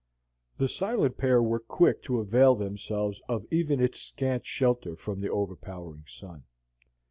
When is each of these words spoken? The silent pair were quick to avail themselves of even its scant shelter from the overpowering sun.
The 0.57 0.67
silent 0.67 1.15
pair 1.19 1.43
were 1.43 1.59
quick 1.59 2.01
to 2.05 2.19
avail 2.19 2.55
themselves 2.55 3.21
of 3.29 3.45
even 3.51 3.79
its 3.79 3.99
scant 4.01 4.47
shelter 4.47 4.95
from 4.95 5.21
the 5.21 5.29
overpowering 5.29 6.05
sun. 6.07 6.41